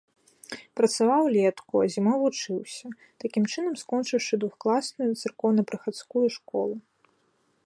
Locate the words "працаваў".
0.79-1.21